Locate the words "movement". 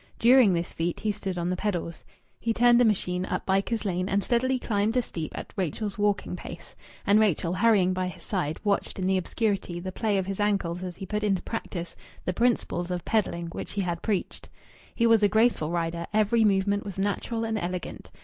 16.43-16.83